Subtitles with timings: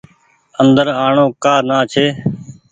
[0.61, 2.05] اندر آڻو ڪآ نآ ڇي۔